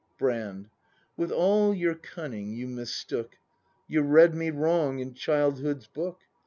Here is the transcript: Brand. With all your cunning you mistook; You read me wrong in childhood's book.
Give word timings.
Brand. 0.17 0.71
With 1.15 1.31
all 1.31 1.75
your 1.75 1.93
cunning 1.93 2.53
you 2.53 2.67
mistook; 2.67 3.37
You 3.87 4.01
read 4.01 4.33
me 4.33 4.49
wrong 4.49 4.97
in 4.97 5.13
childhood's 5.13 5.85
book. 5.85 6.21